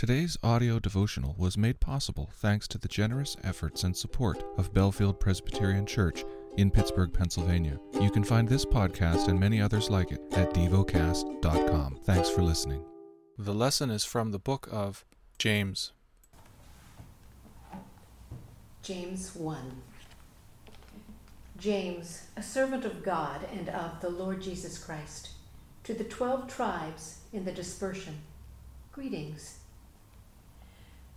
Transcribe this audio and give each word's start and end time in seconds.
Today's 0.00 0.38
audio 0.42 0.78
devotional 0.78 1.34
was 1.36 1.58
made 1.58 1.78
possible 1.78 2.30
thanks 2.36 2.66
to 2.68 2.78
the 2.78 2.88
generous 2.88 3.36
efforts 3.44 3.84
and 3.84 3.94
support 3.94 4.42
of 4.56 4.72
Bellefield 4.72 5.20
Presbyterian 5.20 5.84
Church 5.84 6.24
in 6.56 6.70
Pittsburgh, 6.70 7.12
Pennsylvania. 7.12 7.78
You 8.00 8.10
can 8.10 8.24
find 8.24 8.48
this 8.48 8.64
podcast 8.64 9.28
and 9.28 9.38
many 9.38 9.60
others 9.60 9.90
like 9.90 10.10
it 10.10 10.22
at 10.32 10.54
devocast.com. 10.54 11.98
Thanks 12.04 12.30
for 12.30 12.40
listening. 12.40 12.82
The 13.36 13.52
lesson 13.52 13.90
is 13.90 14.02
from 14.02 14.30
the 14.30 14.38
book 14.38 14.70
of 14.72 15.04
James. 15.36 15.92
James 18.82 19.36
1. 19.36 19.82
James, 21.58 22.28
a 22.38 22.42
servant 22.42 22.86
of 22.86 23.02
God 23.02 23.46
and 23.52 23.68
of 23.68 24.00
the 24.00 24.08
Lord 24.08 24.40
Jesus 24.40 24.78
Christ, 24.78 25.32
to 25.84 25.92
the 25.92 26.04
twelve 26.04 26.48
tribes 26.48 27.18
in 27.34 27.44
the 27.44 27.52
dispersion, 27.52 28.22
greetings. 28.92 29.58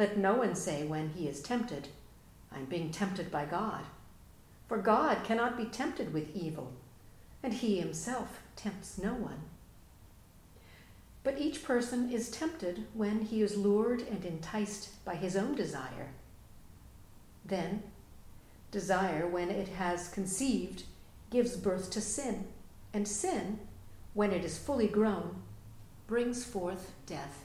Let 0.00 0.16
no 0.16 0.32
one 0.32 0.54
say 0.54 0.86
when 0.86 1.10
he 1.10 1.28
is 1.28 1.42
tempted, 1.42 1.88
I'm 2.50 2.64
being 2.64 2.90
tempted 2.90 3.30
by 3.30 3.44
God. 3.44 3.84
For 4.66 4.78
God 4.78 5.24
cannot 5.24 5.58
be 5.58 5.66
tempted 5.66 6.14
with 6.14 6.34
evil, 6.34 6.72
and 7.42 7.52
he 7.52 7.78
himself 7.78 8.40
tempts 8.56 8.96
no 8.96 9.12
one. 9.12 9.42
But 11.22 11.38
each 11.38 11.62
person 11.62 12.10
is 12.10 12.30
tempted 12.30 12.86
when 12.94 13.26
he 13.26 13.42
is 13.42 13.58
lured 13.58 14.00
and 14.00 14.24
enticed 14.24 15.04
by 15.04 15.16
his 15.16 15.36
own 15.36 15.54
desire. 15.54 16.08
Then, 17.44 17.82
desire, 18.70 19.28
when 19.28 19.50
it 19.50 19.68
has 19.68 20.08
conceived, 20.08 20.84
gives 21.28 21.58
birth 21.58 21.90
to 21.90 22.00
sin, 22.00 22.46
and 22.94 23.06
sin, 23.06 23.58
when 24.14 24.32
it 24.32 24.46
is 24.46 24.56
fully 24.56 24.88
grown, 24.88 25.42
brings 26.06 26.42
forth 26.42 26.92
death. 27.04 27.44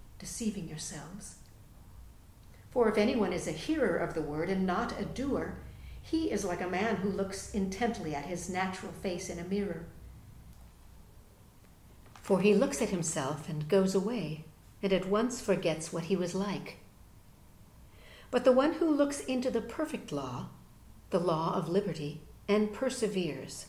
deceiving 0.21 0.69
yourselves. 0.69 1.37
For 2.69 2.87
if 2.87 2.97
anyone 2.97 3.33
is 3.33 3.47
a 3.47 3.51
hearer 3.51 3.97
of 3.97 4.13
the 4.13 4.21
word 4.21 4.51
and 4.51 4.67
not 4.67 4.93
a 4.99 5.03
doer, 5.03 5.57
he 5.99 6.31
is 6.31 6.45
like 6.45 6.61
a 6.61 6.69
man 6.69 6.97
who 6.97 7.09
looks 7.09 7.53
intently 7.55 8.13
at 8.13 8.25
his 8.25 8.47
natural 8.47 8.91
face 8.91 9.31
in 9.31 9.39
a 9.39 9.43
mirror. 9.43 9.87
For 12.21 12.39
he 12.39 12.53
looks 12.53 12.83
at 12.83 12.89
himself 12.89 13.49
and 13.49 13.67
goes 13.67 13.95
away, 13.95 14.45
and 14.83 14.93
at 14.93 15.07
once 15.07 15.41
forgets 15.41 15.91
what 15.91 16.05
he 16.05 16.15
was 16.15 16.35
like. 16.35 16.77
But 18.29 18.45
the 18.45 18.51
one 18.51 18.73
who 18.73 18.89
looks 18.89 19.21
into 19.21 19.49
the 19.49 19.59
perfect 19.59 20.11
law, 20.11 20.49
the 21.09 21.19
law 21.19 21.55
of 21.55 21.67
liberty, 21.67 22.21
and 22.47 22.71
perseveres, 22.71 23.65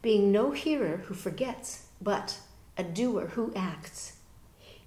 being 0.00 0.32
no 0.32 0.52
hearer 0.52 1.02
who 1.06 1.14
forgets, 1.14 1.88
but 2.00 2.38
a 2.78 2.82
doer 2.82 3.26
who 3.34 3.52
acts, 3.54 4.17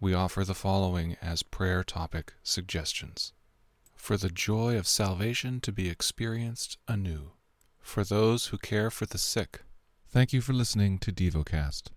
We 0.00 0.14
offer 0.14 0.44
the 0.44 0.54
following 0.54 1.16
as 1.20 1.42
prayer 1.42 1.84
topic 1.84 2.32
suggestions 2.42 3.32
for 4.00 4.16
the 4.16 4.30
joy 4.30 4.78
of 4.78 4.88
salvation 4.88 5.60
to 5.60 5.70
be 5.70 5.90
experienced 5.90 6.78
anew, 6.88 7.32
for 7.80 8.02
those 8.02 8.46
who 8.46 8.56
care 8.56 8.90
for 8.90 9.04
the 9.04 9.18
sick. 9.18 9.60
Thank 10.08 10.32
you 10.32 10.40
for 10.40 10.54
listening 10.54 10.98
to 11.00 11.12
DevoCast. 11.12 11.82